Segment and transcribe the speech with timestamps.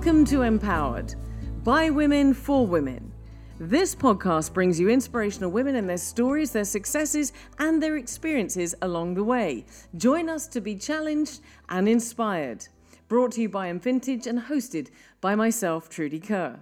[0.00, 1.14] Welcome to Mpowered
[1.62, 3.12] by Women for Women.
[3.58, 9.12] This podcast brings you inspirational women and their stories, their successes, and their experiences along
[9.12, 9.66] the way.
[9.98, 12.66] Join us to be challenged and inspired.
[13.08, 14.88] Brought to you by Vintage and hosted
[15.20, 16.60] by myself, Trudy Kerr.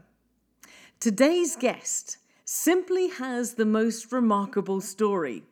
[0.99, 5.45] Today's guest simply has the most remarkable story.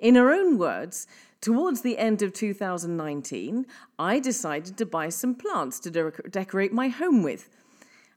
[0.00, 1.06] In her own words,
[1.40, 3.66] towards the end of 2019,
[3.98, 7.48] I decided to buy some plants to de- decorate my home with.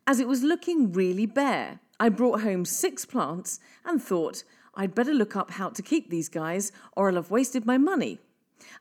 [0.07, 5.13] As it was looking really bare, I brought home six plants and thought I'd better
[5.13, 8.19] look up how to keep these guys or I'll have wasted my money.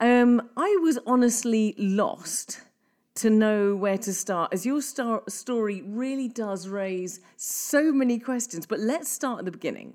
[0.00, 2.60] Um, I was honestly lost
[3.16, 8.64] to know where to start, as your star- story really does raise so many questions.
[8.64, 9.94] But let's start at the beginning.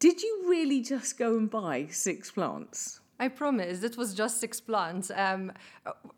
[0.00, 3.00] Did you really just go and buy six plants?
[3.20, 3.82] I promise.
[3.82, 5.10] It was just six plants.
[5.14, 5.52] Um,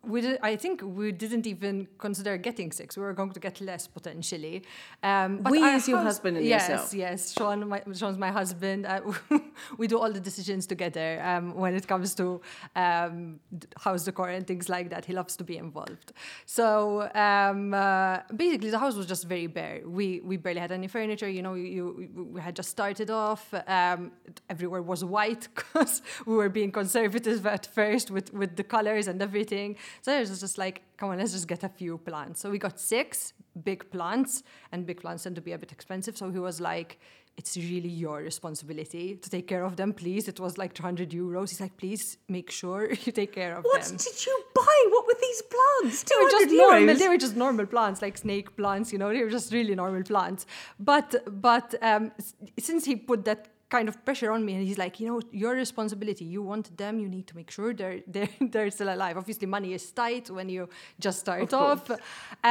[0.05, 2.97] we did, I think we didn't even consider getting six.
[2.97, 4.63] We were going to get less potentially.
[5.03, 6.95] Um, but we is your husband and yes, yourself.
[6.95, 8.87] Yes, Sean, my, Sean's my husband.
[8.87, 9.01] Uh,
[9.79, 12.41] we do all the decisions together um, when it comes to
[12.77, 13.41] um,
[13.77, 15.05] house decor and things like that.
[15.05, 16.13] He loves to be involved.
[16.47, 19.81] So um, uh, basically, the house was just very bare.
[19.85, 21.29] We we barely had any furniture.
[21.29, 23.53] You know, you, you we had just started off.
[23.67, 24.13] Um,
[24.49, 29.21] everywhere was white because we were being conservative at first with, with the colors and
[29.23, 29.77] everything.
[30.03, 32.41] So it was just like, come on, let's just get a few plants.
[32.41, 33.33] So we got six
[33.65, 34.43] big plants,
[34.73, 36.17] and big plants tend to be a bit expensive.
[36.17, 36.99] So he was like,
[37.37, 40.29] it's really your responsibility to take care of them, please.
[40.29, 41.49] It was like 200 euros.
[41.49, 43.93] He's like, please make sure you take care of what them.
[43.93, 44.79] What did you buy?
[44.91, 46.03] What were these plants?
[46.03, 46.57] They were just euros?
[46.57, 46.95] normal.
[46.97, 48.93] They were just normal plants, like snake plants.
[48.93, 50.47] You know, they were just really normal plants.
[50.79, 51.09] But
[51.41, 52.13] but um,
[52.59, 55.55] since he put that kind of pressure on me and he's like you know your
[55.65, 59.47] responsibility you want them you need to make sure they're they're, they're still alive obviously
[59.57, 60.69] money is tight when you
[61.07, 61.85] just start of off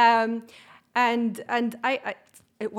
[0.04, 0.30] um,
[0.94, 2.14] and and I, I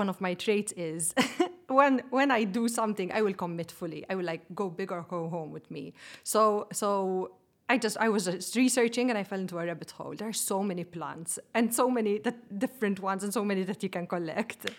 [0.01, 1.13] one of my traits is
[1.67, 4.05] when when I do something, I will commit fully.
[4.09, 5.93] I will like go big or go home with me.
[6.23, 7.31] So so
[7.69, 10.13] I just I was just researching and I fell into a rabbit hole.
[10.15, 13.83] There are so many plants and so many that different ones and so many that
[13.83, 14.69] you can collect.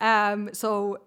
[0.00, 0.98] Um, so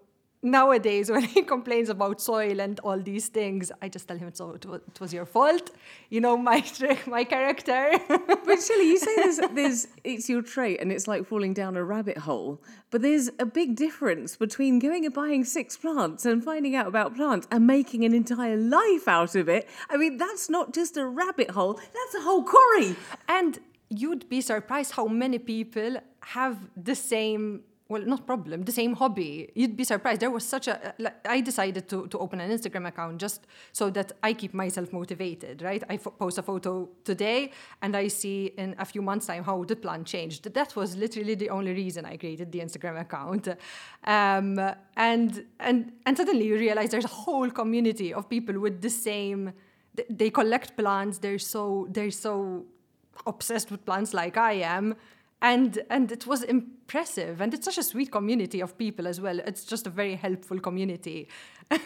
[0.46, 4.52] nowadays when he complains about soil and all these things i just tell him so
[4.52, 5.70] it, it was your fault.
[6.10, 6.64] You know my
[7.06, 7.92] my character.
[8.08, 11.84] But Shelley, you say there's, there's it's your trait and it's like falling down a
[11.84, 16.76] rabbit hole but there's a big difference between going and buying six plants and finding
[16.76, 19.68] out about plants and making an entire life out of it.
[19.90, 22.96] I mean that's not just a rabbit hole that's a whole quarry.
[23.28, 23.58] And
[23.88, 28.64] you'd be surprised how many people have the same well not problem.
[28.64, 29.50] The same hobby.
[29.54, 30.20] You'd be surprised.
[30.20, 33.90] There was such a like, i decided to, to open an instagram account just so
[33.90, 35.82] that i keep myself motivated right?
[35.88, 37.52] I post a photo today
[37.82, 40.52] and i see in a few months time how the plan changed.
[40.52, 43.48] That was literally the only reason i created the instagram account.
[44.04, 44.58] Um,
[44.96, 49.52] and and and suddenly you realize there's a whole community of people with the same
[50.10, 51.18] they collect plants.
[51.18, 52.66] They're so they're so
[53.26, 54.94] obsessed with plants like i am
[55.42, 57.40] and and it was impressive.
[57.40, 59.38] And it's such a sweet community of people as well.
[59.40, 61.28] It's just a very helpful community.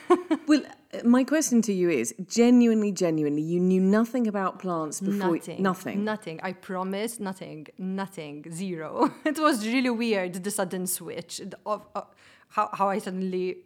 [0.46, 0.62] Well
[1.04, 5.56] my question to you is genuinely genuinely you knew nothing about plants before nothing.
[5.58, 6.04] You, nothing.
[6.04, 6.40] Nothing.
[6.42, 7.66] I promise nothing.
[7.78, 8.44] Nothing.
[8.52, 9.12] Zero.
[9.24, 12.02] It was really weird the sudden switch of, uh,
[12.48, 13.58] how, how i suddenly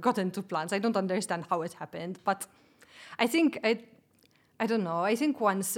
[0.00, 0.72] got into plants.
[0.72, 2.46] I don't understand how it happened but
[3.18, 3.91] i think it
[4.62, 5.00] I don't know.
[5.12, 5.76] I think once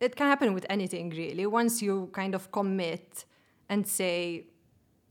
[0.00, 1.44] it can happen with anything really.
[1.44, 3.24] Once you kind of commit
[3.68, 4.46] and say,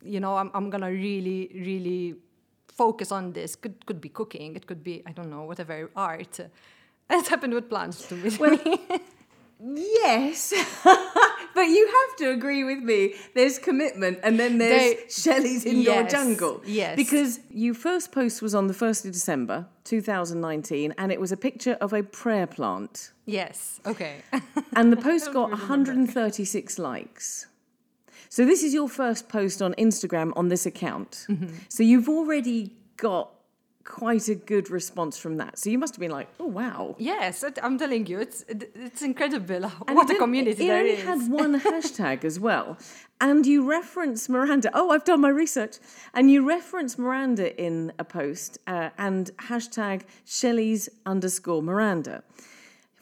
[0.01, 2.15] you know, I'm, I'm gonna really, really
[2.69, 3.57] focus on this.
[3.57, 4.55] Could could be cooking.
[4.55, 6.39] It could be I don't know whatever art.
[7.09, 8.29] It's happened with plants to me.
[8.39, 8.57] Well,
[9.63, 10.53] Yes,
[11.61, 13.13] but you have to agree with me.
[13.35, 16.61] There's commitment, and then there's they, Shelley's Indoor yes, Jungle.
[16.65, 16.95] Yes.
[16.95, 21.37] Because your first post was on the 1st of December 2019, and it was a
[21.37, 23.11] picture of a prayer plant.
[23.27, 24.23] Yes, okay.
[24.75, 27.45] and the post got 136 likes.
[28.29, 31.27] So this is your first post on Instagram on this account.
[31.69, 33.29] So you've already got
[33.83, 35.57] quite a good response from that.
[35.59, 36.95] So you must have been like, oh wow.
[36.99, 40.91] Yes, I'm telling you, it's it's incredible And what it a community it there only
[40.91, 41.03] is.
[41.03, 42.77] had one hashtag as well.
[43.19, 44.71] And you reference Miranda.
[44.73, 45.77] Oh, I've done my research.
[46.13, 52.23] And you reference Miranda in a post uh, and hashtag Shelley's underscore Miranda.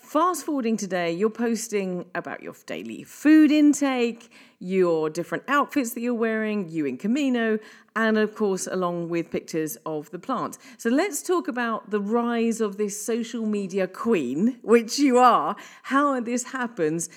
[0.10, 6.16] Fast forwarding today, you're posting about your daily food intake, your different outfits that you're
[6.16, 7.60] wearing, you in Camino,
[7.96, 10.58] and of course, along with pictures of the plant.
[10.80, 16.20] So let's talk about the rise of this social media queen, which you are, how
[16.20, 17.08] this happens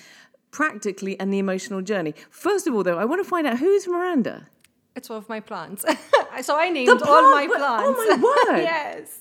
[0.51, 2.13] practically, and the emotional journey.
[2.29, 4.49] First of all, though, I want to find out who's Miranda.
[4.95, 5.83] It's one of my plants.
[6.41, 7.99] so I named all plant- oh my plants.
[7.99, 8.17] oh
[8.47, 8.61] my word.
[8.61, 9.19] yes.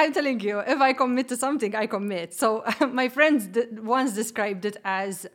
[0.00, 2.32] I'm telling you, if I commit to something, I commit.
[2.32, 3.48] So my friends
[3.82, 5.26] once described it as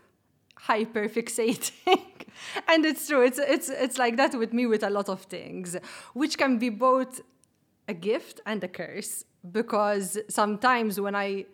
[0.67, 2.01] hyperfixating.
[2.67, 3.21] and it's true.
[3.21, 5.77] It's it's it's like that with me with a lot of things,
[6.13, 7.21] which can be both
[7.87, 11.45] a gift and a curse because sometimes when I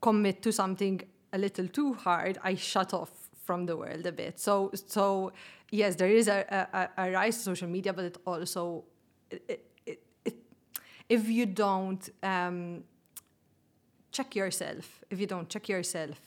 [0.00, 1.00] commit to something
[1.32, 3.12] a little too hard, I shut off
[3.44, 4.40] from the world a bit.
[4.40, 5.32] So, so
[5.70, 6.40] yes, there is a,
[6.72, 8.84] a, a rise of social media, but it also,
[9.30, 9.69] it,
[11.10, 12.84] if you don't um,
[14.12, 16.18] check yourself, if you don't check yourself,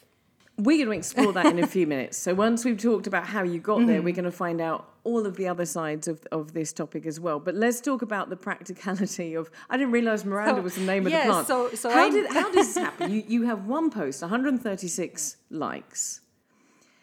[0.57, 2.15] We're going to explore that in a few minutes.
[2.25, 5.25] So once we've talked about how you got there, we're going to find out all
[5.25, 7.39] of the other sides of, of this topic as well.
[7.39, 9.49] But let's talk about the practicality of.
[9.71, 11.47] I didn't realize Miranda So, was the name of the plant.
[11.47, 13.11] so- so how did how does this happen?
[13.11, 16.21] You you have one post, 136 likes.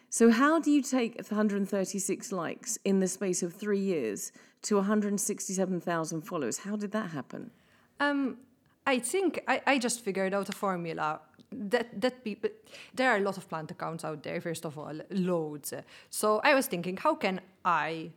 [0.09, 4.31] So how do you take 136 likes in the space of three years
[4.67, 6.57] to 167,000 followers?
[6.59, 7.51] How did that happen?
[8.01, 8.37] Um,
[8.87, 11.19] I think I, I just figured out a formula
[11.51, 12.49] that that people
[12.95, 14.41] there are a lot of plant accounts out there.
[14.41, 15.73] First of all, loads.
[16.09, 18.11] So I was thinking, how can I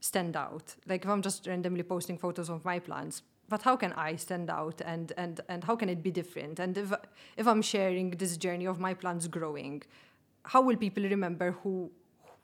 [0.00, 0.74] stand out?
[0.86, 4.48] Like if I'm just randomly posting photos of my plants, but how can I stand
[4.50, 6.60] out and and and how can it be different?
[6.60, 6.92] And if
[7.36, 9.82] if I'm sharing this journey of my plants growing,
[10.44, 11.90] how will people remember who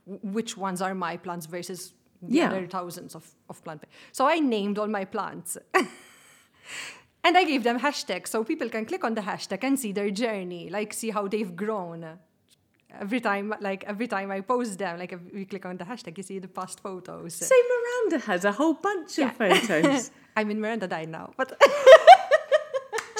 [0.07, 1.93] which ones are my plants versus
[2.29, 2.49] Yeah.
[2.51, 3.83] other thousands of, of plant.
[4.13, 5.57] So I named all my plants.
[7.25, 10.11] and I gave them hashtags so people can click on the hashtag and see their
[10.11, 12.07] journey, like see how they've grown.
[13.01, 16.17] Every time, like every time I post them, like if you click on the hashtag,
[16.19, 17.35] you see the past photos.
[17.35, 20.11] Say Miranda has a whole bunch of photos.
[20.37, 21.49] I mean, Miranda died now, but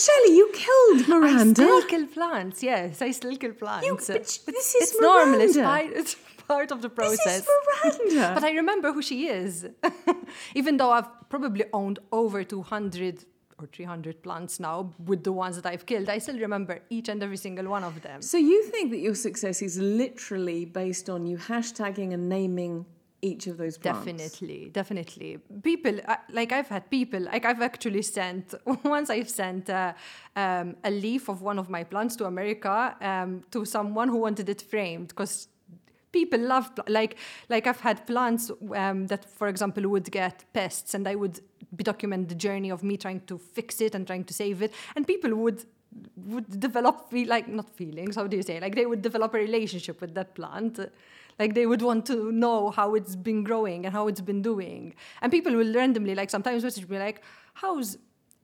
[0.05, 1.55] Shelley, you killed I Miranda.
[1.63, 2.63] still kill plants.
[2.63, 3.87] Yes, I still kill plants.
[3.87, 5.41] You- but sh- this is it's normal.
[5.41, 5.71] It's Miranda.
[5.89, 6.15] part, it's
[6.49, 7.25] part of the process.
[7.25, 8.35] This is Miranda.
[8.37, 9.67] But I remember who she is.
[10.55, 13.25] Even though I've probably owned over 200
[13.63, 17.23] or 300 plants now with the ones that I've killed, I still remember each and
[17.23, 18.23] every single one of them.
[18.23, 22.87] So you think that your success is literally based on you hashtagging and naming
[23.23, 24.05] each of those plants?
[24.05, 25.39] Definitely, definitely.
[25.63, 28.55] People, uh, like I've had people, like I've actually sent,
[28.85, 29.93] once I've sent uh,
[30.37, 34.49] um, a leaf of one of my plants to America um, to someone who wanted
[34.49, 35.49] it framed because
[36.13, 37.17] people love, like,
[37.49, 41.41] like I've had plants um, that, for example, would get pests and I would
[41.77, 44.75] document the journey of me trying to fix it and trying to save it.
[44.97, 45.65] And people would
[46.17, 49.39] would develop feel like not feelings how do you say like they would develop a
[49.39, 50.79] relationship with that plant.
[51.39, 54.95] Like they would want to know how it's been growing and how it's been doing.
[55.23, 57.23] And people will randomly like sometimes message me like
[57.55, 57.99] how's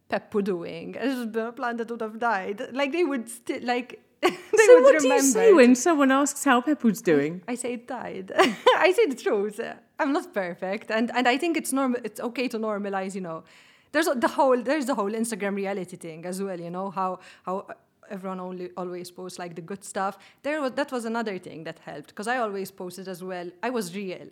[0.09, 0.93] Peppo doing?
[0.93, 2.63] This would a plant that would have died.
[2.73, 4.03] Like they would still like
[4.53, 7.43] they So would what do you say when someone asks how Peppo's doing?
[7.49, 8.33] I say it died.
[8.87, 9.61] I say the truth.
[9.99, 12.01] I'm not perfect, and and I think it's normal.
[12.05, 13.15] It's okay to normalize.
[13.15, 13.45] You know,
[13.93, 16.61] there's the whole there's the whole Instagram reality thing as well.
[16.61, 17.67] You know how how
[18.11, 20.19] everyone only always posts like the good stuff.
[20.43, 23.51] There was that was another thing that helped because I always posted as well.
[23.63, 24.29] I was real.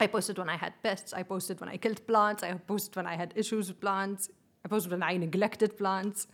[0.00, 1.12] I posted when I had pests.
[1.12, 2.42] I posted when I killed plants.
[2.42, 4.28] I posted when I had issues with plants.
[4.64, 6.26] I posted when I neglected plants.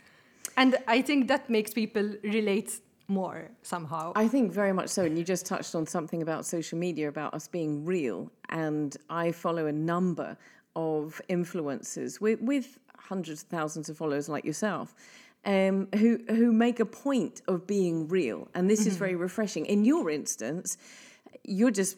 [0.56, 4.12] And I think that makes people relate more somehow.
[4.14, 5.04] I think very much so.
[5.04, 8.30] And you just touched on something about social media, about us being real.
[8.50, 10.37] And I follow a number
[10.76, 14.94] of influencers with, with hundreds of thousands of followers like yourself.
[15.47, 19.64] Um, who who make a point of being real, and this is very refreshing.
[19.64, 20.76] In your instance,
[21.44, 21.97] you're just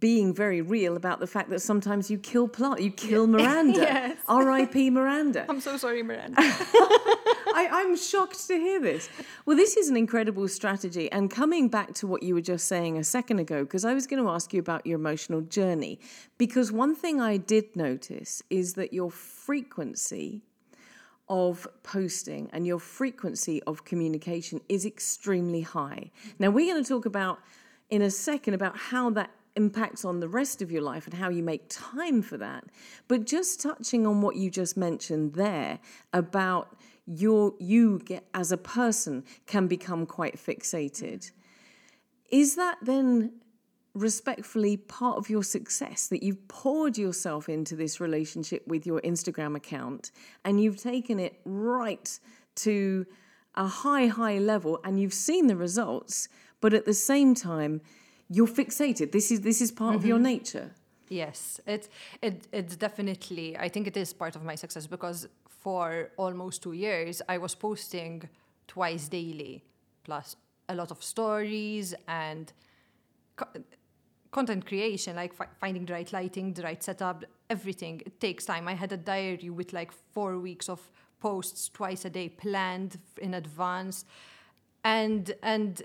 [0.00, 4.16] being very real about the fact that sometimes you kill plot, you kill Miranda, Yes.
[4.28, 4.88] R.I.P.
[4.88, 5.44] Miranda.
[5.46, 6.40] I'm so sorry, Miranda.
[7.58, 9.08] I, I'm shocked to hear this.
[9.44, 11.10] Well, this is an incredible strategy.
[11.10, 14.06] And coming back to what you were just saying a second ago, because I was
[14.06, 15.98] going to ask you about your emotional journey,
[16.38, 20.42] because one thing I did notice is that your frequency
[21.28, 26.12] of posting and your frequency of communication is extremely high.
[26.38, 27.40] Now, we're going to talk about
[27.90, 31.28] in a second about how that impacts on the rest of your life and how
[31.28, 32.62] you make time for that.
[33.08, 35.80] But just touching on what you just mentioned there
[36.12, 36.76] about
[37.08, 41.30] your you get as a person can become quite fixated.
[42.30, 43.32] Is that then
[43.94, 49.56] respectfully part of your success that you've poured yourself into this relationship with your Instagram
[49.56, 50.12] account
[50.44, 52.20] and you've taken it right
[52.54, 53.06] to
[53.54, 56.28] a high, high level and you've seen the results,
[56.60, 57.80] but at the same time,
[58.28, 59.12] you're fixated.
[59.12, 59.98] This is this is part mm-hmm.
[59.98, 60.70] of your nature.
[61.08, 61.88] Yes, it's
[62.20, 63.56] it, it's definitely.
[63.56, 65.26] I think it is part of my success because
[65.58, 68.28] for almost two years I was posting
[68.66, 69.64] twice daily,
[70.04, 70.36] plus
[70.68, 72.52] a lot of stories and
[73.36, 73.48] co-
[74.30, 78.02] content creation, like fi- finding the right lighting, the right setup, everything.
[78.06, 78.68] It takes time.
[78.68, 80.80] I had a diary with like four weeks of
[81.20, 84.04] posts twice a day planned in advance,
[84.84, 85.82] and and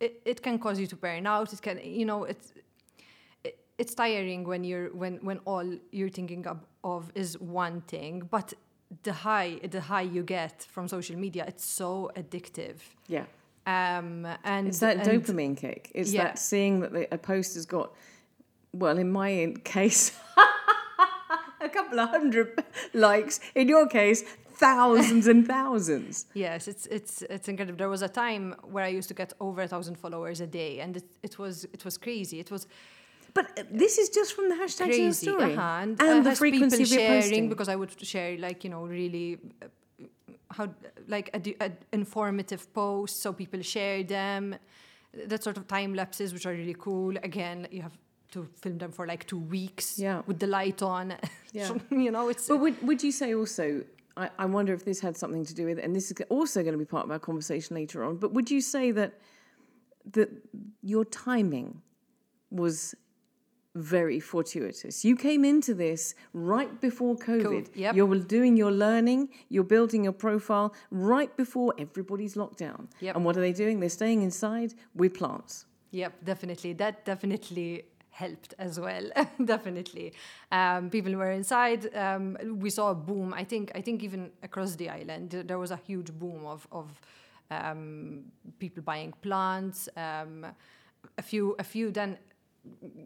[0.00, 1.52] it, it can cause you to burn out.
[1.52, 2.52] It can, you know, it's
[3.42, 8.28] it, it's tiring when you're when when all you're thinking of, of is one thing,
[8.30, 8.54] but
[9.02, 12.76] the high the high you get from social media, it's so addictive.
[13.08, 13.24] Yeah.
[13.66, 15.90] Um, and it's that and, dopamine kick.
[15.94, 16.24] It's yeah.
[16.24, 17.94] that seeing that the, a post has got,
[18.72, 20.12] well, in my case,
[21.60, 22.62] a couple of hundred
[22.92, 23.40] likes.
[23.54, 24.22] In your case,
[24.56, 26.26] thousands and thousands.
[26.34, 27.78] Yes, it's it's it's incredible.
[27.78, 30.80] There was a time where I used to get over a thousand followers a day,
[30.80, 32.40] and it, it was it was crazy.
[32.40, 32.66] It was.
[33.34, 35.82] But this is just from the hashtag crazy, story uh-huh.
[35.82, 37.48] and, and uh, the frequency of sharing posting.
[37.48, 39.66] because I would share like you know really uh,
[40.50, 40.68] how
[41.08, 44.54] like a, a informative posts so people share them
[45.26, 47.98] that sort of time lapses which are really cool again you have
[48.30, 50.22] to film them for like two weeks yeah.
[50.26, 51.14] with the light on
[51.52, 51.72] yeah.
[51.90, 53.82] you know it's but would, would you say also
[54.16, 56.62] I, I wonder if this had something to do with it, and this is also
[56.62, 58.16] going to be part of our conversation later on.
[58.16, 59.18] But would you say that
[60.12, 60.30] that
[60.82, 61.80] your timing
[62.50, 62.94] was
[63.74, 65.04] very fortuitous.
[65.04, 67.42] You came into this right before COVID.
[67.42, 67.64] Cool.
[67.74, 67.96] Yep.
[67.96, 72.88] You're doing your learning, you're building your profile right before everybody's locked down.
[73.00, 73.16] Yep.
[73.16, 73.80] And what are they doing?
[73.80, 75.66] They're staying inside with plants.
[75.90, 76.72] Yep, definitely.
[76.72, 79.10] That definitely helped as well
[79.44, 80.12] definitely
[80.52, 84.76] um, people were inside um, we saw a boom i think i think even across
[84.76, 87.00] the island there was a huge boom of, of
[87.50, 88.22] um,
[88.60, 90.46] people buying plants um,
[91.18, 92.16] a few a few then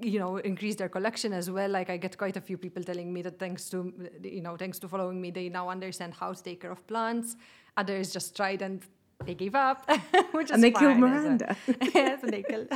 [0.01, 3.13] you know increase their collection as well like i get quite a few people telling
[3.13, 6.43] me that thanks to you know thanks to following me they now understand how to
[6.43, 7.37] take care of plants
[7.77, 8.83] others just tried and
[9.25, 9.91] they gave up,
[10.33, 11.57] which and they fine, killed Miranda.
[11.95, 12.69] yes, and they killed.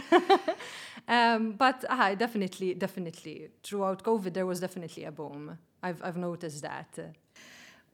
[1.09, 5.57] um, but uh, definitely, definitely, throughout COVID, there was definitely a boom.
[5.83, 6.99] I've I've noticed that.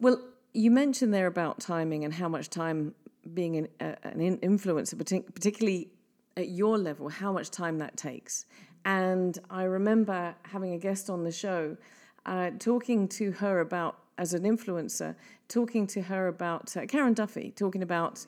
[0.00, 0.18] Well,
[0.54, 2.94] you mentioned there about timing and how much time
[3.34, 5.90] being an, uh, an influencer, particularly
[6.36, 8.46] at your level, how much time that takes.
[8.88, 11.76] And I remember having a guest on the show,
[12.24, 15.14] uh, talking to her about as an influencer,
[15.46, 18.24] talking to her about uh, Karen Duffy, talking about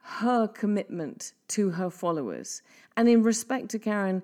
[0.00, 2.62] her commitment to her followers.
[2.96, 4.22] And in respect to Karen,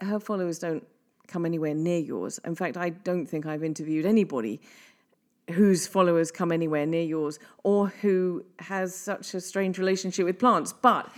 [0.00, 0.86] her followers don't
[1.28, 2.38] come anywhere near yours.
[2.44, 4.60] In fact, I don't think I've interviewed anybody
[5.52, 10.74] whose followers come anywhere near yours or who has such a strange relationship with plants.
[10.74, 11.10] But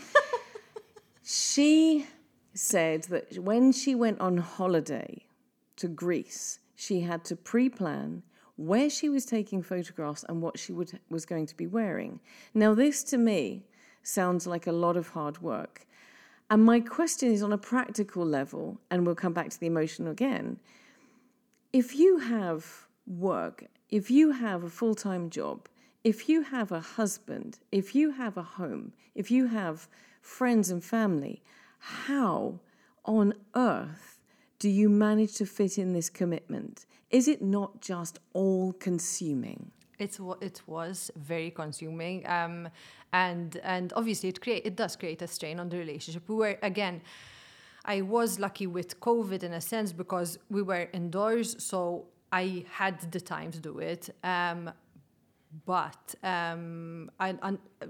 [1.24, 2.06] she
[2.54, 5.26] said that when she went on holiday
[5.76, 8.22] to Greece, she had to pre plan
[8.56, 12.20] where she was taking photographs and what she would, was going to be wearing.
[12.54, 13.64] Now, this to me
[14.02, 15.86] sounds like a lot of hard work.
[16.50, 20.12] And my question is on a practical level, and we'll come back to the emotional
[20.12, 20.60] again.
[21.72, 25.68] If you have work, if you have a full time job,
[26.04, 29.88] if you have a husband, if you have a home, if you have
[30.20, 31.42] friends and family,
[31.84, 32.60] how
[33.04, 34.18] on earth
[34.58, 36.86] do you manage to fit in this commitment?
[37.10, 39.70] Is it not just all consuming?
[39.98, 42.68] It's it was very consuming, um,
[43.12, 46.28] and and obviously it create it does create a strain on the relationship.
[46.28, 47.02] We were again,
[47.84, 53.12] I was lucky with COVID in a sense because we were indoors, so I had
[53.12, 54.08] the time to do it.
[54.24, 54.72] Um,
[55.66, 57.34] but um, I,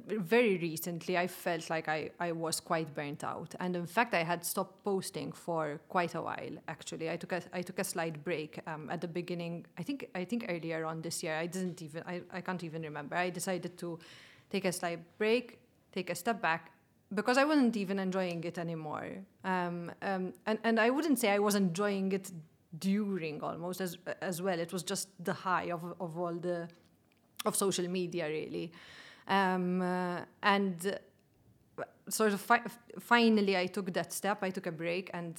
[0.07, 3.55] very recently I felt like I, I was quite burnt out.
[3.61, 7.11] And in fact I had stopped posting for quite a while actually.
[7.11, 10.25] I took a, I took a slight break um, at the beginning I think I
[10.25, 11.37] think earlier on this year.
[11.37, 13.17] I didn't even I, I can't even remember.
[13.17, 13.99] I decided to
[14.51, 15.59] take a slight break
[15.93, 16.73] take a step back
[17.15, 19.09] because I wasn't even enjoying it anymore.
[19.45, 22.31] Um, um, and, and I wouldn't say I was enjoying it
[22.79, 24.59] during almost as, as well.
[24.59, 26.69] It was just the high of, of all the
[27.45, 28.73] of social media really
[29.29, 30.99] um, uh, and
[32.09, 32.63] sort of fi-
[32.99, 34.43] finally I took that step.
[34.43, 35.35] I took a break and.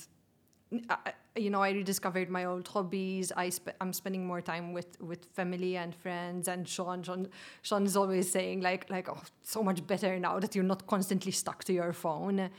[0.90, 3.32] I, you know, I rediscovered my old hobbies.
[3.38, 6.48] I sp- I'm spending more time with, with family and friends.
[6.48, 7.28] And Sean, Sean,
[7.62, 11.32] Sean is always saying like, like, oh, so much better now that you're not constantly
[11.32, 12.50] stuck to your phone.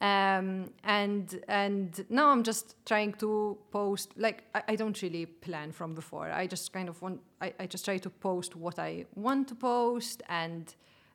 [0.00, 4.12] Um, and and now I'm just trying to post.
[4.16, 6.30] Like, I, I don't really plan from before.
[6.30, 7.20] I just kind of want.
[7.40, 10.74] I, I just try to post what I want to post and.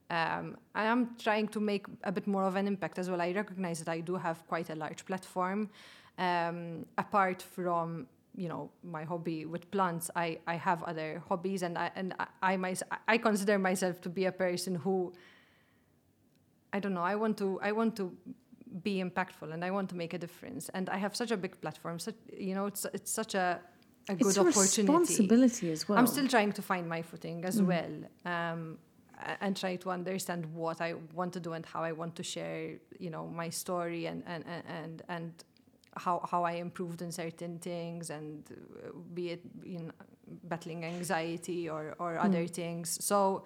[0.09, 3.21] Um, I am trying to make a bit more of an impact as well.
[3.21, 5.69] I recognize that I do have quite a large platform.
[6.17, 11.77] Um, apart from you know my hobby with plants, I, I have other hobbies, and
[11.77, 15.13] I and I, I myself I consider myself to be a person who
[16.73, 17.03] I don't know.
[17.03, 18.11] I want to I want to
[18.83, 20.69] be impactful, and I want to make a difference.
[20.69, 21.99] And I have such a big platform.
[21.99, 23.59] Such you know, it's it's such a
[24.09, 24.81] a good it's a opportunity.
[24.81, 25.97] responsibility as well.
[25.97, 27.67] I'm still trying to find my footing as mm.
[27.67, 28.33] well.
[28.33, 28.77] Um,
[29.39, 32.77] and try to understand what I want to do and how I want to share,
[32.97, 35.31] you know, my story and and and and
[35.95, 39.91] how how I improved in certain things and uh, be it in
[40.45, 42.25] battling anxiety or or mm.
[42.25, 42.97] other things.
[43.03, 43.43] So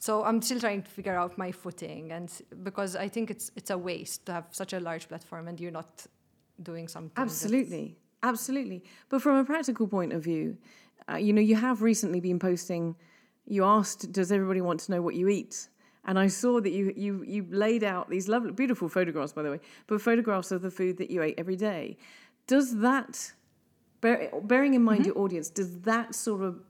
[0.00, 3.68] so I'm still trying to figure out my footing and because I think it's it's
[3.70, 6.06] a waste to have such a large platform and you're not
[6.62, 7.22] doing something.
[7.22, 8.82] Absolutely, absolutely.
[9.10, 10.56] But from a practical point of view,
[11.10, 12.96] uh, you know, you have recently been posting.
[13.46, 15.68] You asked, "Does everybody want to know what you eat?"
[16.06, 19.50] And I saw that you you you laid out these lovely, beautiful photographs, by the
[19.50, 21.98] way, but photographs of the food that you ate every day.
[22.46, 23.34] Does that,
[24.00, 25.08] bear, bearing in mind mm-hmm.
[25.08, 26.64] your audience, does that sort of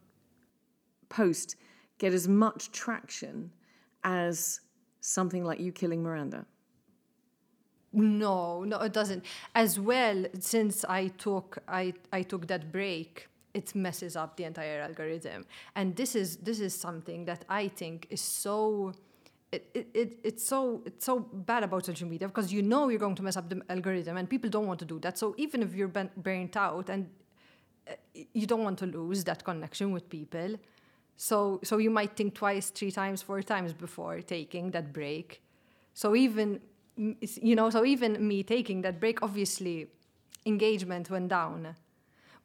[1.08, 1.54] post
[2.00, 3.52] get as much traction
[4.02, 4.60] as
[5.00, 6.44] something like you killing Miranda?
[7.92, 9.24] No, no, it doesn't.
[9.54, 14.80] As well, since I took I, I took that break, it messes up the entire
[14.80, 15.44] algorithm.
[15.74, 18.92] And this is this is something that I think is so
[19.52, 23.00] it, it, it, it's so it's so bad about social media because you know you're
[23.00, 25.18] going to mess up the algorithm and people don't want to do that.
[25.18, 27.10] So even if you're burnt out and
[27.88, 27.94] uh,
[28.32, 30.56] you don't want to lose that connection with people,
[31.20, 35.42] so so you might think twice, three times, four times before taking that break.
[35.92, 36.60] So even
[36.96, 39.88] you know, so even me taking that break, obviously
[40.46, 41.76] engagement went down.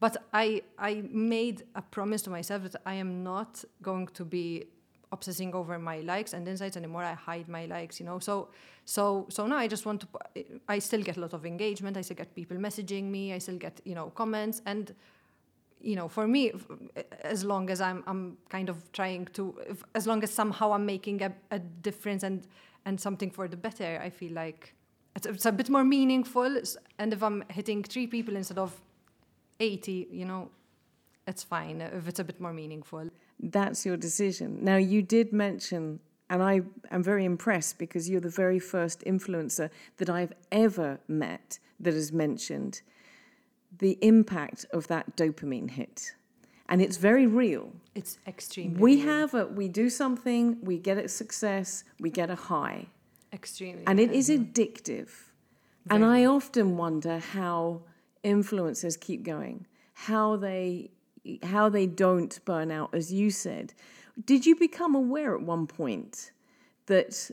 [0.01, 4.65] But I I made a promise to myself that I am not going to be
[5.09, 7.03] obsessing over my likes and insights anymore.
[7.03, 8.19] I hide my likes, you know.
[8.19, 8.49] So
[8.83, 10.07] so so now I just want to.
[10.67, 11.95] I still get a lot of engagement.
[11.95, 13.31] I still get people messaging me.
[13.31, 14.93] I still get you know comments and.
[15.81, 16.51] You know, for me,
[17.21, 20.85] as long as I'm, I'm kind of trying to, if, as long as somehow I'm
[20.85, 22.47] making a, a difference and
[22.87, 24.75] and something for the better, I feel like
[25.15, 26.61] it's, it's a bit more meaningful.
[26.99, 28.79] And if I'm hitting three people instead of
[29.59, 30.51] 80, you know,
[31.27, 33.09] it's fine if it's a bit more meaningful
[33.39, 34.59] that's your decision.
[34.61, 36.61] Now, you did mention, and I
[36.91, 42.11] am very impressed because you're the very first influencer that I've ever met that has
[42.11, 42.81] mentioned
[43.79, 46.15] the impact of that dopamine hit.
[46.67, 47.73] And it's very real.
[47.93, 48.79] It's extremely.
[48.79, 49.05] We real.
[49.05, 52.87] have a, we do something, we get a success, we get a high.
[53.31, 53.83] Extremely.
[53.85, 55.09] And it is addictive.
[55.85, 57.81] Very and I often wonder how
[58.23, 60.91] influencers keep going, how they
[61.43, 63.73] how they don't burn out, as you said.
[64.25, 66.31] Did you become aware at one point
[66.85, 67.31] that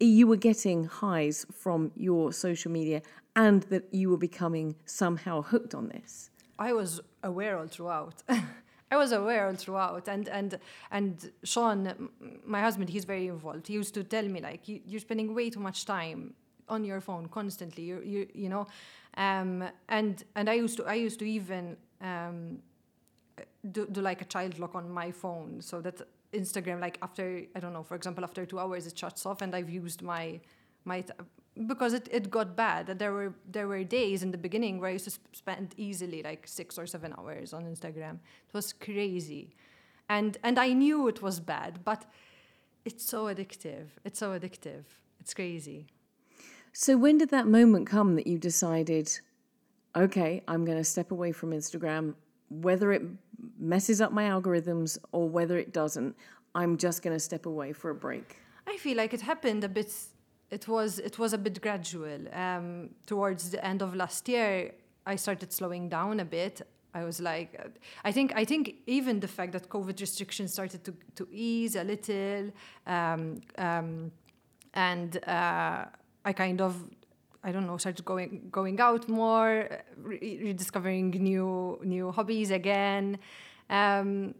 [0.00, 3.02] you were getting highs from your social media
[3.34, 6.30] and that you were becoming somehow hooked on this?
[6.58, 8.22] I was aware all throughout.
[8.92, 10.58] I was aware all throughout, and and
[10.90, 12.10] and Sean,
[12.44, 13.66] my husband, he's very involved.
[13.66, 16.34] He used to tell me like, you, are spending way too much time
[16.68, 17.84] on your phone constantly.
[17.84, 18.66] You you you know,
[19.16, 22.58] um, and and I used to I used to even um,
[23.70, 27.60] do, do like a child lock on my phone so that Instagram, like after I
[27.60, 30.38] don't know, for example, after two hours it shuts off, and I've used my
[30.84, 31.04] my
[31.66, 32.86] because it, it got bad.
[32.86, 36.22] that There were there were days in the beginning where I used to spend easily
[36.22, 38.14] like six or seven hours on Instagram.
[38.48, 39.54] It was crazy,
[40.08, 42.04] and and I knew it was bad, but
[42.84, 43.86] it's so addictive.
[44.04, 44.84] It's so addictive.
[45.20, 45.86] It's crazy.
[46.72, 49.20] So when did that moment come that you decided,
[49.94, 52.14] okay, I'm going to step away from Instagram,
[52.48, 53.02] whether it
[53.58, 56.16] messes up my algorithms or whether it doesn't,
[56.54, 58.36] I'm just going to step away for a break.
[58.66, 59.92] I feel like it happened a bit.
[60.52, 62.20] It was it was a bit gradual.
[62.32, 64.72] Um, towards the end of last year,
[65.06, 66.60] I started slowing down a bit.
[66.94, 67.58] I was like,
[68.04, 71.84] I think I think even the fact that COVID restrictions started to to ease a
[71.84, 72.52] little,
[72.86, 74.12] um, um,
[74.74, 75.86] and uh,
[76.22, 76.76] I kind of
[77.42, 83.18] I don't know, started going going out more, re- rediscovering new new hobbies again.
[83.70, 84.34] Um,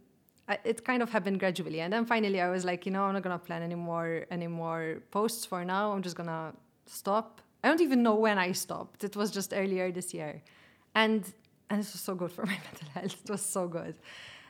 [0.47, 3.23] it kind of happened gradually, and then finally I was like, you know, I'm not
[3.23, 5.91] gonna plan any more any more posts for now.
[5.91, 6.53] I'm just gonna
[6.85, 7.41] stop.
[7.63, 9.03] I don't even know when I stopped.
[9.03, 10.41] It was just earlier this year,
[10.95, 11.23] and
[11.69, 13.17] and it was so good for my mental health.
[13.23, 13.95] It was so good,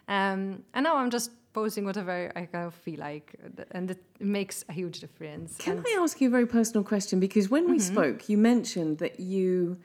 [0.08, 3.36] um, and now I'm just posting whatever I kind of feel like,
[3.72, 5.56] and it makes a huge difference.
[5.58, 7.20] Can and I ask you a very personal question?
[7.20, 9.78] Because when we spoke, you mentioned that you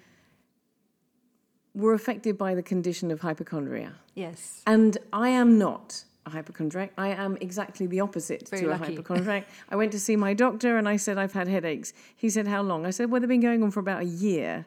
[1.79, 3.93] were affected by the condition of hypochondria.
[4.15, 6.93] yes, And I am not a hypochondriac.
[6.99, 9.49] I am exactly the opposite Very to a hypochondriac.
[9.71, 11.93] I went to see my doctor and I said, I've had headaches.
[12.17, 12.85] He said, How long?
[12.85, 14.67] I said, Well, they've been going on for about a year.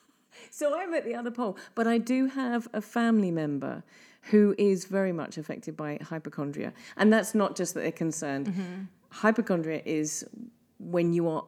[0.50, 1.56] so I'm at the other pole.
[1.74, 3.82] But I do have a family member
[4.30, 6.72] who is very much affected by hypochondria.
[6.96, 8.48] And that's not just that they're concerned.
[8.48, 8.82] Mm-hmm.
[9.10, 10.26] Hypochondria is
[10.78, 11.44] when you are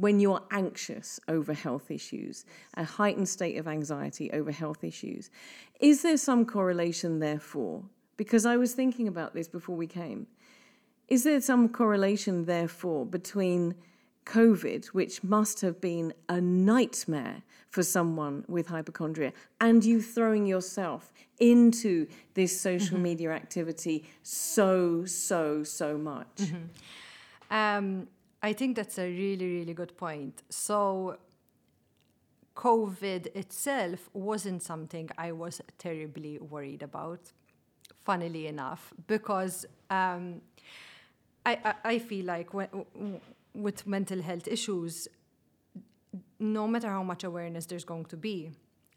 [0.00, 5.30] when you are anxious over health issues, a heightened state of anxiety over health issues,
[5.80, 7.82] is there some correlation, therefore?
[8.16, 10.26] Because I was thinking about this before we came.
[11.08, 13.74] Is there some correlation, therefore, between
[14.26, 21.12] COVID, which must have been a nightmare for someone with hypochondria, and you throwing yourself
[21.38, 26.52] into this social media activity so, so, so much?
[27.50, 28.08] Um,
[28.42, 30.42] I think that's a really, really good point.
[30.48, 31.18] So,
[32.54, 37.32] COVID itself wasn't something I was terribly worried about,
[38.04, 40.40] funnily enough, because um,
[41.46, 43.20] I, I, I feel like when,
[43.54, 45.08] with mental health issues,
[46.38, 48.50] no matter how much awareness there's going to be,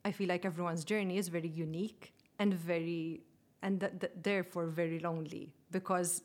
[0.03, 3.21] I feel like everyone's journey is very unique and very,
[3.61, 6.23] and th- th- therefore very lonely because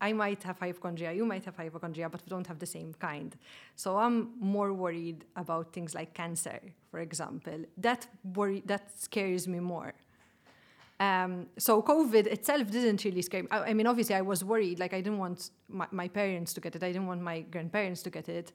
[0.00, 3.36] I might have hypochondria, you might have hypochondria, but we don't have the same kind.
[3.76, 6.60] So I'm more worried about things like cancer,
[6.90, 7.64] for example.
[7.76, 9.92] That worry that scares me more.
[10.98, 13.48] Um, so COVID itself didn't really scare me.
[13.50, 14.78] I, I mean, obviously, I was worried.
[14.78, 16.82] Like I didn't want my, my parents to get it.
[16.82, 18.52] I didn't want my grandparents to get it.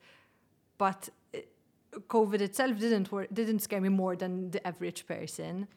[0.77, 1.39] But uh,
[2.07, 5.67] COVID itself didn't wor- didn't scare me more than the average person.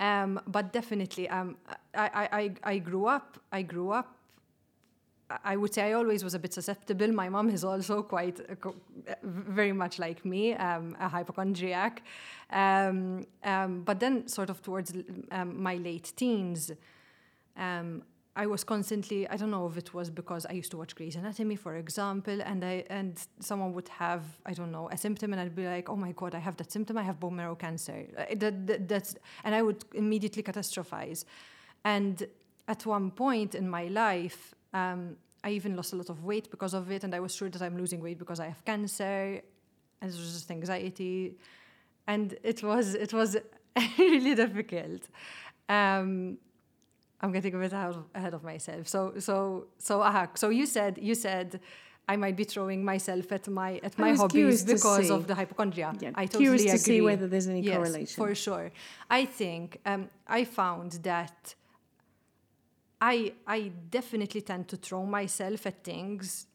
[0.00, 1.56] Um, but definitely, um,
[1.94, 3.38] I, I, I, I grew up.
[3.52, 4.16] I grew up
[5.42, 7.08] I would say I always was a bit susceptible.
[7.08, 12.02] My mom is also quite uh, very much like me, um, a hypochondriac.
[12.50, 14.92] Um, um, but then, sort of towards
[15.30, 16.70] um, my late teens,
[17.56, 18.02] um,
[18.36, 19.28] I was constantly.
[19.28, 22.40] I don't know if it was because I used to watch Grey's Anatomy, for example,
[22.42, 25.88] and I and someone would have I don't know a symptom, and I'd be like,
[25.88, 26.98] oh my god, I have that symptom.
[26.98, 28.06] I have bone marrow cancer.
[28.18, 31.24] Uh, that, that, that's and I would immediately catastrophize.
[31.84, 32.26] And
[32.66, 36.72] at one point in my life, um, I even lost a lot of weight because
[36.74, 39.42] of it, and I was sure that I'm losing weight because I have cancer,
[40.00, 41.36] and it was just anxiety,
[42.06, 43.36] and it was it was
[43.98, 45.02] really difficult.
[45.68, 46.38] Um,
[47.20, 48.88] I'm getting a bit ahead of, ahead of myself.
[48.88, 50.28] So so so aha.
[50.34, 51.60] So you said you said.
[52.06, 55.90] I might be throwing myself at my at my hobbies because of the hypochondria.
[55.98, 56.78] Yeah, I totally curious to agree.
[56.78, 58.16] see whether there's any yes, correlation.
[58.22, 58.70] for sure.
[59.08, 61.54] I think um, I found that
[63.12, 63.60] I I
[63.98, 66.46] definitely tend to throw myself at things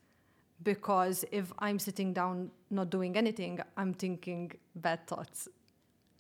[0.64, 5.48] because if I'm sitting down not doing anything, I'm thinking bad thoughts.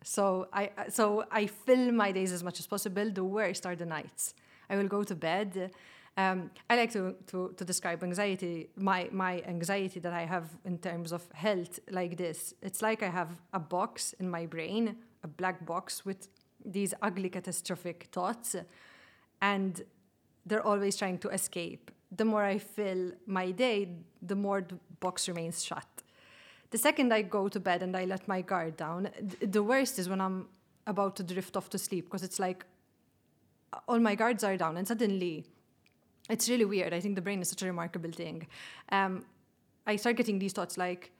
[0.03, 3.07] So I so I fill my days as much as possible.
[3.21, 4.33] The worst are the nights.
[4.69, 5.71] I will go to bed.
[6.17, 10.77] Um, I like to, to, to describe anxiety, my, my anxiety that I have in
[10.77, 12.53] terms of health, like this.
[12.61, 16.27] It's like I have a box in my brain, a black box with
[16.65, 18.55] these ugly, catastrophic thoughts,
[19.41, 19.81] and
[20.49, 21.91] they're always trying to escape.
[22.11, 23.77] The more I fill my day,
[24.21, 25.87] the more the box remains shut.
[26.71, 29.97] The second I go to bed and I let my guard down, th- the worst
[29.99, 30.47] is when I'm
[30.85, 32.65] about to drift off to sleep because it's like
[33.87, 35.45] all my guards are down and suddenly
[36.29, 36.93] it's really weird.
[36.93, 38.47] I think the brain is such a remarkable thing.
[38.91, 39.25] Um,
[39.85, 41.11] I start getting these thoughts like,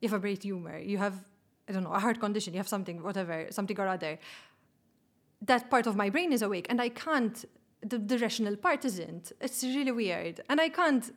[0.00, 1.24] you have a brain tumor, you have,
[1.68, 4.18] I don't know, a heart condition, you have something, whatever, something or other.
[5.42, 7.44] That part of my brain is awake and I can't,
[7.82, 9.32] the, the rational part isn't.
[9.40, 10.40] It's really weird.
[10.48, 11.12] And I can't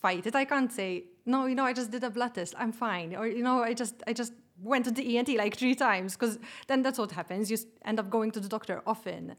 [0.00, 0.34] fight it.
[0.34, 3.14] I can't say, no, you know, I just did a blood test, I'm fine.
[3.14, 6.38] Or, you know, I just, I just went to the ENT like three times because
[6.66, 7.50] then that's what happens.
[7.50, 9.36] You end up going to the doctor often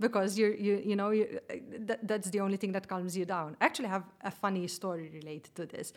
[0.00, 3.24] because you're, you, you know, you, uh, that, that's the only thing that calms you
[3.24, 3.56] down.
[3.60, 5.92] I actually have a funny story related to this.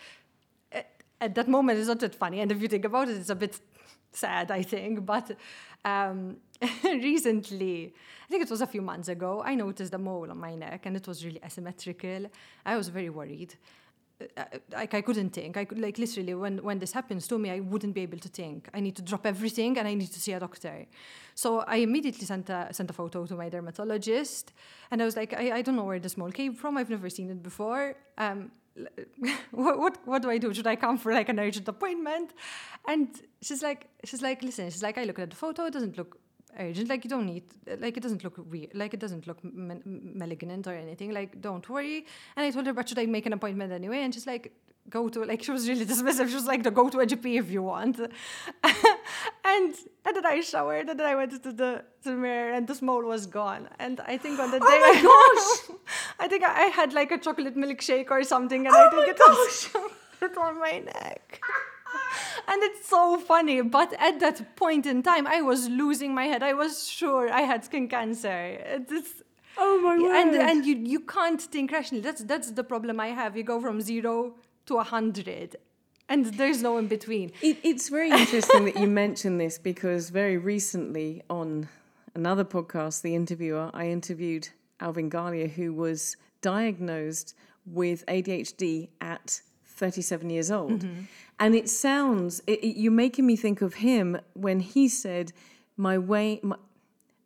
[1.22, 3.30] At, at that moment, it's not that funny, and if you think about it, it's
[3.30, 3.60] a bit
[4.12, 5.06] sad, I think.
[5.06, 5.38] But
[5.86, 6.38] um,
[6.84, 7.94] recently,
[8.26, 10.86] I think it was a few months ago, I noticed a mole on my neck,
[10.86, 12.28] and it was really asymmetrical.
[12.66, 13.56] I was very worried.
[14.38, 15.58] uh, like I couldn't think.
[15.58, 18.30] I could like literally when when this happens to me, I wouldn't be able to
[18.30, 18.70] think.
[18.74, 20.86] I need to drop everything and I need to see a doctor.
[21.36, 24.54] So I immediately sent a sent a photo to my dermatologist,
[24.92, 26.78] and I was like, I, I don't know where this mole came from.
[26.78, 27.96] I've never seen it before.
[28.18, 28.52] Um,
[29.52, 30.54] what, what what do I do?
[30.54, 32.34] Should I come for like an urgent appointment?
[32.88, 33.10] And
[33.42, 35.66] she's like, she's like, listen, she's like, I look at the photo.
[35.66, 36.20] It doesn't look
[36.58, 36.90] urgent.
[36.90, 37.44] Like you don't need,
[37.80, 41.12] like it doesn't look weird, like it doesn't look malignant or anything.
[41.12, 42.06] Like don't worry.
[42.36, 44.04] And I told her, but should I make an appointment anyway?
[44.04, 44.54] And she's like,
[44.90, 46.28] go to like she was really dismissive.
[46.30, 48.00] She was like, go to a GP if you want.
[48.00, 48.10] and
[50.06, 52.78] and then I showered and then I went to the to the mirror and the
[52.86, 53.70] mole was gone.
[53.80, 55.78] And I think on the oh day, oh my gosh,
[56.24, 59.20] I think I had like a chocolate milkshake or something, and oh I think it
[59.20, 61.42] was on my neck
[62.48, 63.62] and it's so funny.
[63.62, 66.44] But at that point in time, I was losing my head.
[66.44, 68.58] I was sure I had skin cancer.
[68.66, 69.24] It's,
[69.58, 70.16] oh my word!
[70.16, 72.02] And and you you can't think rationally.
[72.02, 73.36] That's that's the problem I have.
[73.38, 74.36] You go from zero
[74.68, 75.56] to a hundred.
[76.10, 77.32] And there's no in between.
[77.42, 81.70] It, it's very interesting that you mention this because very recently on
[82.14, 84.50] another podcast, The Interviewer, I interviewed
[84.82, 90.82] Alvin Galia, who was diagnosed with ADHD at 37 years old.
[90.84, 91.02] Mm-hmm.
[91.40, 95.32] And it sounds, it, it, you're making me think of him when he said,
[95.78, 96.56] my way, my,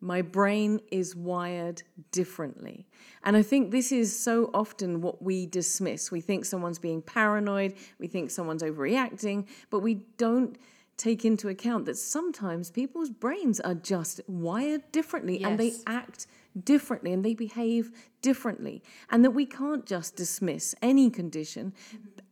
[0.00, 2.86] my brain is wired differently.
[3.24, 6.10] And I think this is so often what we dismiss.
[6.10, 10.56] We think someone's being paranoid, we think someone's overreacting, but we don't
[10.96, 15.50] take into account that sometimes people's brains are just wired differently yes.
[15.50, 16.26] and they act
[16.64, 17.90] differently and they behave
[18.22, 18.82] differently.
[19.10, 21.72] And that we can't just dismiss any condition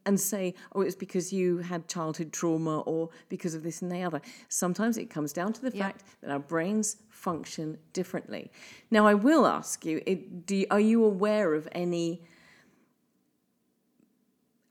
[0.06, 4.02] and say, oh, it's because you had childhood trauma or because of this and the
[4.02, 4.20] other.
[4.48, 5.86] Sometimes it comes down to the yeah.
[5.86, 8.50] fact that our brains function differently.
[8.90, 12.20] Now, I will ask you, it, you are you aware of any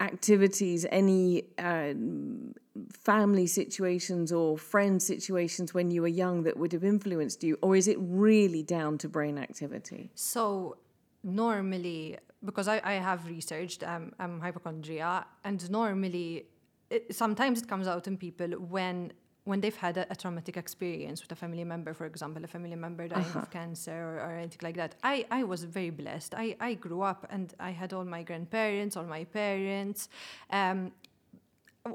[0.04, 1.94] activities, any uh,
[2.92, 7.76] family situations or friend situations when you were young that would have influenced you, or
[7.76, 10.12] is it really down to brain activity?
[10.16, 10.78] So,
[11.24, 16.46] normally because I, I have researched um, um, hypochondria, and normally,
[16.90, 19.14] it, sometimes it comes out in people when
[19.46, 22.76] when they've had a, a, traumatic experience with a family member, for example, a family
[22.76, 23.40] member dying uh-huh.
[23.40, 24.96] of cancer or, or, anything like that.
[25.04, 26.34] I, I was very blessed.
[26.36, 30.08] I, I grew up and I had all my grandparents, all my parents.
[30.50, 30.94] Um,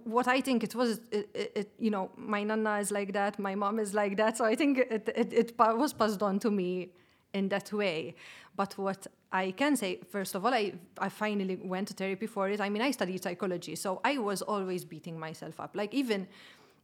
[0.05, 3.55] what I think it was, it, it, you know, my nana is like that, my
[3.55, 4.37] mom is like that.
[4.37, 6.91] So I think it, it, it was passed on to me
[7.33, 8.15] in that way.
[8.55, 12.49] But what I can say, first of all, I, I finally went to therapy for
[12.49, 12.61] it.
[12.61, 15.77] I mean, I studied psychology, so I was always beating myself up.
[15.77, 16.27] Like, even,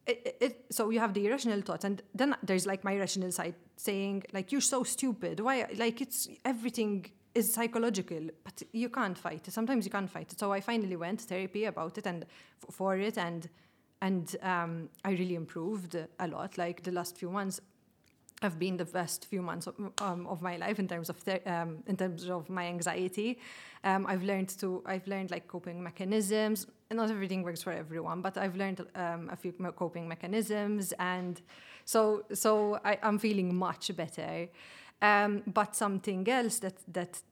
[0.07, 3.55] it, it, so you have the irrational thoughts, and then there's like my rational side
[3.77, 5.41] saying, like, you're so stupid.
[5.41, 5.67] Why?
[5.77, 9.53] Like, it's everything is psychological, but you can't fight it.
[9.53, 10.39] Sometimes you can't fight it.
[10.39, 12.27] So I finally went to therapy about it and
[12.71, 13.49] for it, and
[14.03, 16.59] and um, I really improved a lot.
[16.59, 17.61] Like the last few months,
[18.45, 21.71] have been the best few months of, um, of my life in terms of um,
[21.87, 23.31] in terms of my anxiety.
[23.83, 26.67] Um, I've learned to I've learned like coping mechanisms.
[26.91, 29.53] Not everything works for everyone, but I've learned um, a few
[29.83, 31.41] coping mechanisms, and
[31.85, 34.49] so so I, am feeling much better.
[35.03, 37.23] Um, but something else that that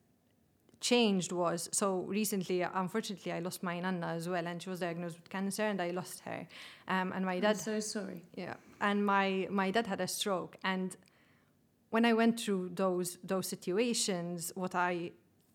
[0.82, 5.14] changed was so recently unfortunately i lost my nana as well and she was diagnosed
[5.14, 6.40] with cancer and i lost her
[6.88, 10.56] um, and my dad I'm so sorry yeah and my my dad had a stroke.
[10.62, 10.96] And
[11.92, 15.10] when i went through those those situations what i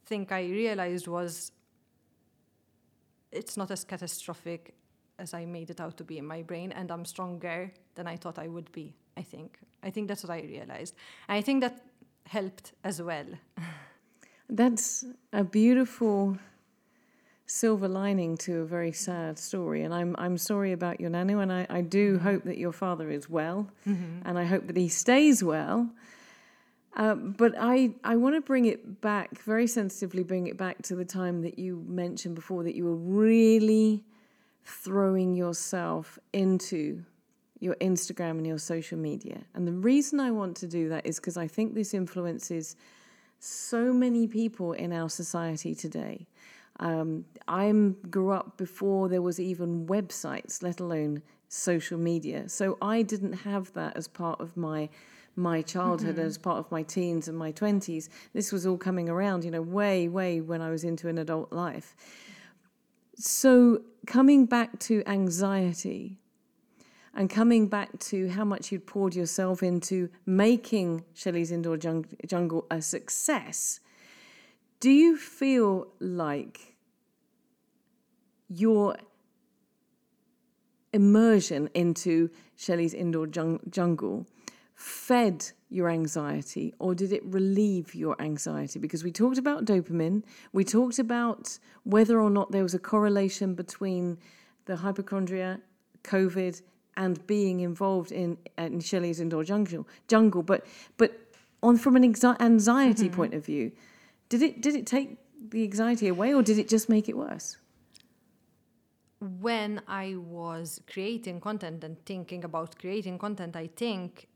[0.06, 1.52] think i realized was
[3.32, 4.76] it's not as catastrophic
[5.18, 8.16] as i made it out to be in my brain and i'm stronger than i
[8.16, 9.60] thought i would be i think.
[9.84, 10.94] I think that's what i realized.
[11.28, 11.76] And i think that
[12.26, 13.26] helped as well.
[14.50, 16.38] That's a beautiful
[17.48, 19.84] silver lining to a very sad story.
[19.84, 22.24] And I'm I'm sorry about your nanu, and I, I do mm-hmm.
[22.24, 24.28] hope that your father is well, mm-hmm.
[24.28, 25.90] and I hope that he stays well.
[26.96, 30.96] Uh, but I, I want to bring it back, very sensitively bring it back to
[30.96, 34.04] the time that you mentioned before that you were really
[34.64, 37.04] throwing yourself into
[37.60, 39.42] your Instagram and your social media.
[39.54, 42.76] And the reason I want to do that is because I think this influences
[43.40, 46.26] so many people in our society today.
[46.80, 47.72] Um, I
[48.10, 52.50] grew up before there was even websites, let alone social media.
[52.50, 54.90] So I didn't have that as part of my
[55.36, 56.26] my childhood, mm-hmm.
[56.26, 58.10] as part of my teens and my twenties.
[58.34, 61.54] This was all coming around, you know, way, way when I was into an adult
[61.54, 61.96] life.
[63.16, 66.20] So coming back to anxiety,
[67.14, 72.82] and coming back to how much you'd poured yourself into making Shelley's Indoor Jungle a
[72.82, 73.80] success,
[74.80, 76.76] do you feel like
[78.48, 78.96] your
[80.94, 84.26] immersion into Shelley's indoor jung- jungle
[84.74, 88.80] fed your anxiety or did it relieve your anxiety?
[88.80, 93.56] Because we talked about dopamine, we talked about whether or not there was a correlation
[93.56, 94.18] between
[94.66, 95.60] the hypochondria,
[96.04, 96.62] COVID,
[96.96, 99.88] and being involved in, in Shelley's indoor jungle.
[100.08, 100.66] Jungle, but
[100.98, 101.12] but
[101.62, 103.16] on from an anxiety Mm-hmm.
[103.16, 103.72] point of view,
[104.30, 105.18] did it did it take
[105.50, 107.58] the anxiety away or did it just make it worse?
[109.20, 114.28] when I was creating content and thinking about creating content, I think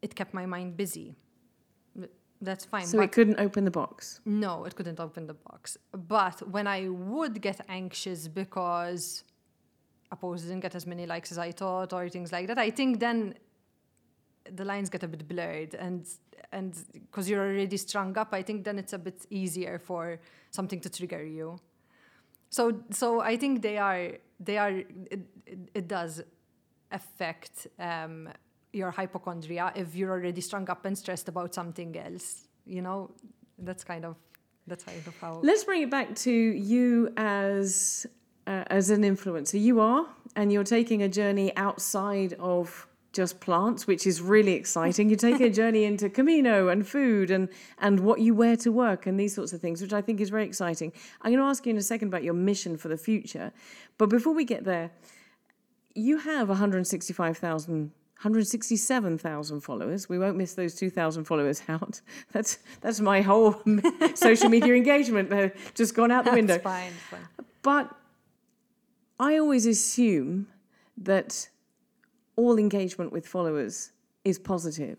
[0.00, 1.16] it kept my mind busy.
[2.40, 2.86] That's fine.
[2.86, 4.20] So it couldn't open the box.
[4.24, 5.78] no, it couldn't open the box.
[5.92, 9.22] But when I would get anxious because
[10.10, 12.70] a post didn't get as many likes as I thought or things like that, I
[12.70, 13.34] think then
[14.50, 16.06] the lines get a bit blurred and
[16.52, 20.18] and because you're already strung up, I think then it's a bit easier for
[20.50, 21.58] something to trigger you.
[22.50, 25.20] So so I think they are they are it,
[25.74, 26.22] it, does
[26.90, 28.28] affect um,
[28.72, 32.48] your hypochondria if you're already strung up and stressed about something else.
[32.66, 33.10] You know,
[33.58, 34.16] that's kind of
[34.66, 35.40] that's kind of how.
[35.42, 38.06] Let's bring it back to you as
[38.46, 39.60] uh, as an influencer.
[39.60, 45.08] You are, and you're taking a journey outside of just plants, which is really exciting.
[45.08, 47.48] You're taking a journey into Camino and food and
[47.78, 50.30] and what you wear to work and these sorts of things, which I think is
[50.30, 50.92] very exciting.
[51.20, 53.52] I'm going to ask you in a second about your mission for the future,
[53.98, 54.90] but before we get there,
[55.94, 57.92] you have 165,000.
[58.22, 60.08] 167,000 followers.
[60.08, 62.00] We won't miss those 2,000 followers out.
[62.32, 63.60] That's that's my whole
[64.14, 65.28] social media engagement.
[65.28, 66.54] They're just gone out the window.
[66.54, 66.92] That's fine.
[67.10, 67.26] fine.
[67.62, 67.92] But
[69.18, 70.46] I always assume
[70.98, 71.48] that
[72.36, 73.92] all engagement with followers
[74.24, 74.98] is positive.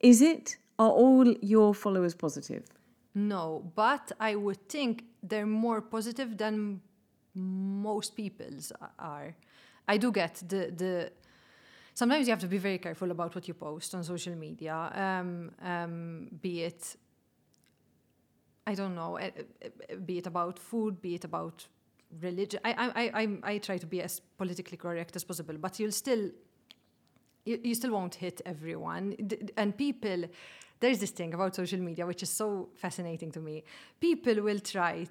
[0.00, 0.56] Is it?
[0.78, 2.64] Are all your followers positive?
[3.14, 6.80] No, but I would think they're more positive than
[7.34, 9.34] most people's are.
[9.86, 11.12] I do get the the.
[11.94, 14.74] Sometimes you have to be very careful about what you post on social media.
[14.74, 16.96] Um, um, be it,
[18.66, 21.66] I don't know, eh, eh, be it about food, be it about
[22.22, 22.60] religion.
[22.64, 26.30] I I I I try to be as politically correct as possible, but you'll still
[27.44, 29.16] you, you still won't hit everyone.
[29.56, 30.24] And people,
[30.80, 33.64] there's this thing about social media which is so fascinating to me.
[34.00, 35.06] People will try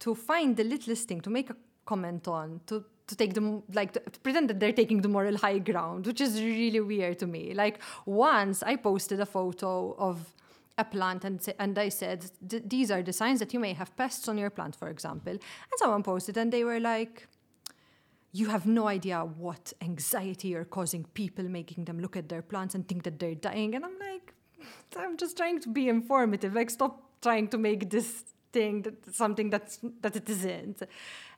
[0.00, 3.92] to find the littlest thing to make a comment on, to to take them like
[3.92, 7.52] to, pretend that they're taking the moral high ground, which is really weird to me.
[7.54, 10.32] Like once I posted a photo of
[10.78, 14.28] a plant and and I said these are the signs that you may have pests
[14.28, 17.28] on your plant, for example, and someone posted and they were like
[18.34, 22.74] you have no idea what anxiety you're causing people, making them look at their plants
[22.74, 23.76] and think that they're dying.
[23.76, 24.34] And I'm like,
[24.96, 26.52] I'm just trying to be informative.
[26.52, 30.82] Like, stop trying to make this thing that something that's that it isn't.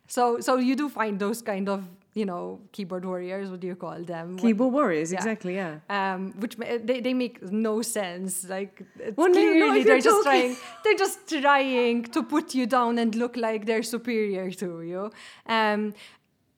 [0.09, 3.51] So, so you do find those kind of, you know, keyboard warriors.
[3.51, 4.37] What do you call them?
[4.39, 5.19] Keyboard warriors, Yeah.
[5.19, 5.81] exactly, yeah.
[5.91, 8.49] um, which they, they make no sense.
[8.49, 13.15] Like it's Well, clearly they're just trying they're just trying to put you down and
[13.15, 15.11] look like they're superior to you.
[15.47, 15.93] Um,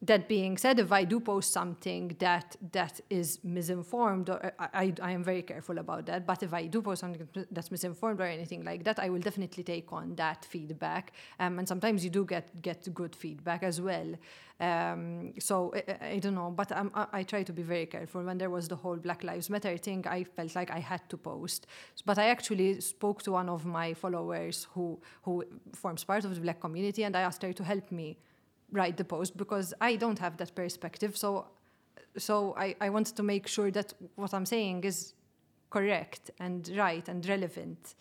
[0.00, 5.11] that being said, if I do post something that that is misinformed, or I, I,
[5.11, 6.24] am very careful about that.
[6.24, 9.64] But if I do post something that's misinformed or anything like that, I will definitely
[9.64, 11.12] take on that feedback.
[11.40, 14.14] Um, and sometimes you do get get good feedback as well.
[14.61, 18.22] Um, so I, I- don't know, but um, I, I try to be very careful.
[18.22, 21.16] When there was the whole Black Lives Matter thing, I felt like I had to
[21.16, 21.66] post.
[22.04, 26.40] But I actually spoke to one of my followers who who forms part of the
[26.40, 28.18] Black community, and I asked her to help me
[28.72, 31.16] write the post because I don't have that perspective.
[31.16, 31.46] So,
[32.16, 35.14] so I, I wanted to make sure that what I'm saying is
[35.70, 37.94] correct and right and relevant,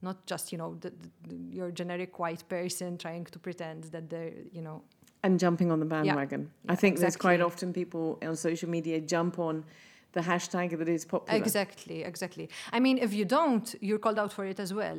[0.00, 0.92] not just you know the,
[1.28, 4.82] the, your generic white person trying to pretend that they're you know
[5.24, 6.50] And jumping on the bandwagon.
[6.68, 9.64] I Yeah, think there's quite often people on social media jump on
[10.12, 11.38] the hashtag that is popular.
[11.38, 12.48] Exactly, exactly.
[12.72, 14.98] I mean, if you don't, you're called out for it as well.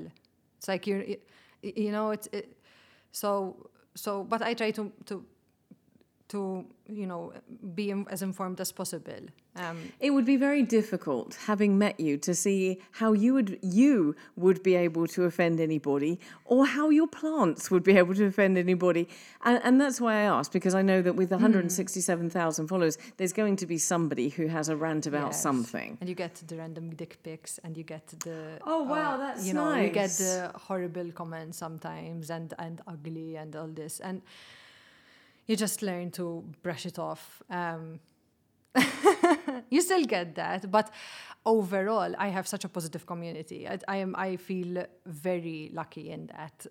[0.58, 1.06] It's like you're,
[1.62, 2.46] you know, it's it,
[3.12, 4.24] so so.
[4.24, 5.26] But I try to to
[6.34, 6.66] to
[7.00, 7.22] you know
[7.76, 9.24] be as informed as possible.
[9.56, 12.62] Um, It would be very difficult, having met you, to see
[13.00, 16.14] how you would you would be able to offend anybody,
[16.46, 19.04] or how your plants would be able to offend anybody.
[19.48, 21.36] And, and that's why I asked, because I know that with Hmm.
[21.44, 25.42] 167,000 followers, there's going to be somebody who has a rant about Yes.
[25.48, 25.98] something.
[26.02, 29.46] And you get the random dick pics, and you get the Oh, wow, uh, that's
[29.48, 34.22] you know you get the horrible comments sometimes, and and ugly and all this, and
[35.48, 37.42] you just learn to brush it off.
[37.50, 38.00] Um,
[39.70, 40.92] you still get that, but
[41.46, 43.68] overall, I have such a positive community.
[43.68, 44.16] I, I am.
[44.16, 46.66] I feel very lucky in that.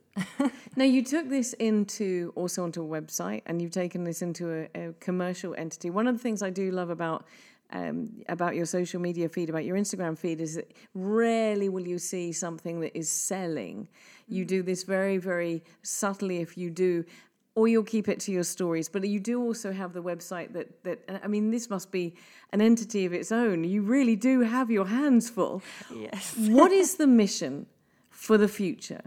[0.76, 4.88] now you took this into also onto a website, and you've taken this into a,
[4.88, 5.90] a commercial entity.
[5.90, 7.24] One of the things I do love about
[7.72, 11.98] um, about your social media feed, about your Instagram feed, is that rarely will you
[11.98, 13.88] see something that is selling.
[14.28, 17.04] You do this very, very subtly if you do,
[17.54, 18.88] or you'll keep it to your stories.
[18.88, 22.14] But you do also have the website that, that I mean, this must be
[22.52, 23.64] an entity of its own.
[23.64, 25.62] You really do have your hands full.
[25.94, 26.34] Yes.
[26.36, 27.66] what is the mission
[28.10, 29.02] for the future?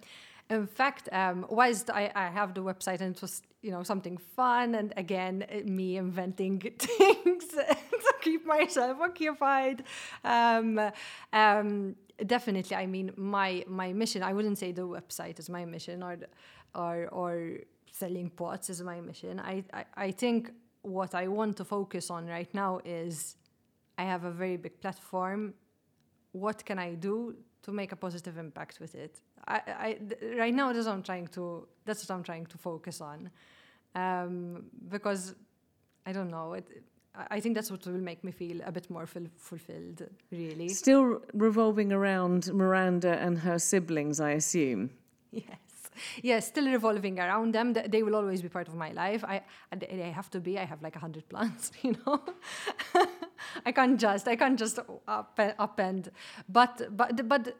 [0.50, 4.18] In fact, um, whilst I, I have the website and it was you know something
[4.18, 9.84] fun and again me inventing things to keep myself occupied.
[10.24, 10.80] Um,
[11.34, 11.96] um,
[12.28, 14.22] definitely, I mean my my mission.
[14.22, 16.18] I wouldn't say the website is my mission or
[16.76, 17.58] or or
[18.00, 19.40] selling pots is my mission.
[19.40, 23.38] I, I I think what I want to focus on right now is
[23.98, 25.54] I have a very big platform.
[26.32, 27.36] What can I do
[27.66, 29.22] to make a positive impact with it.
[29.48, 29.98] I, I
[30.38, 33.30] right now that's what I'm trying to that's what I'm trying to focus on,
[33.96, 34.66] um,
[34.96, 35.36] because
[36.06, 36.68] I don't know it.
[37.36, 40.00] I think that's what will make me feel a bit more ful- fulfilled,
[40.32, 40.68] really.
[40.70, 44.90] Still revolving around Miranda and her siblings, I assume.
[45.32, 45.65] Yes.
[46.22, 47.74] Yes, still revolving around them.
[47.74, 49.24] They will always be part of my life.
[49.24, 49.42] I,
[49.76, 50.58] they have to be.
[50.60, 52.22] I have like a hundred plants, you know.
[53.66, 56.10] I can't just, I can't just up, upend.
[56.50, 57.56] But, but, but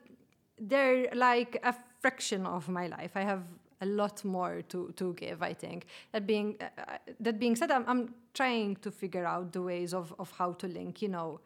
[0.60, 3.12] they're like a fraction of my life.
[3.16, 3.44] I have
[3.82, 5.88] a lot more to, to give, I think.
[6.12, 9.94] That being, uh, uh, that being said, I'm, I'm trying to figure out the ways
[9.94, 11.40] of, of how to link, you know,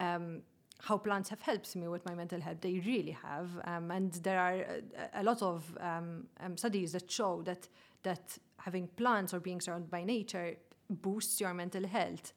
[0.00, 0.42] um,
[0.80, 2.60] how plants have helped me with my mental health.
[2.60, 3.50] They really have.
[3.64, 7.68] Um, and there are a, a lot of um, um, studies that show that,
[8.02, 10.56] that having plants or being surrounded by nature
[10.88, 12.32] boosts your mental health.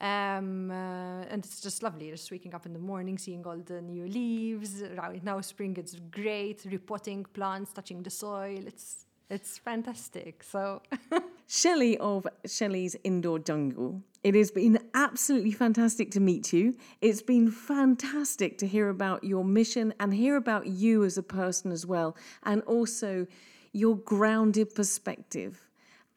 [0.00, 3.80] Um, uh, and it's just lovely, just waking up in the morning, seeing all the
[3.82, 4.82] new leaves.
[4.96, 6.64] Right now, spring is great.
[6.70, 8.64] Repotting plants, touching the soil.
[8.66, 10.42] It's it's fantastic.
[10.42, 10.82] So,
[11.50, 14.02] Shelley of Shelley's Indoor Jungle.
[14.22, 16.76] It has been absolutely fantastic to meet you.
[17.00, 21.72] It's been fantastic to hear about your mission and hear about you as a person
[21.72, 23.26] as well, and also
[23.72, 25.66] your grounded perspective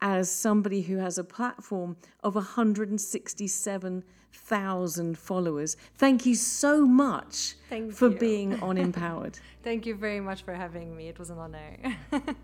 [0.02, 5.78] as somebody who has a platform of 167,000 followers.
[5.96, 8.18] Thank you so much Thank for you.
[8.18, 9.40] being on Mpowered.
[9.64, 11.08] Thank you very much for having me.
[11.08, 11.78] It was an honor.